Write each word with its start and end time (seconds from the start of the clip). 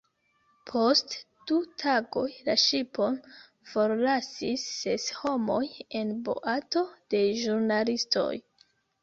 Post 0.69 1.11
du 1.51 1.57
tagoj 1.83 2.23
la 2.47 2.55
ŝipon 2.61 3.19
forlasis 3.73 4.65
ses 4.79 5.05
homoj 5.19 5.59
en 6.01 6.17
boato 6.31 6.85
de 7.17 7.23
ĵurnalistoj. 7.45 8.29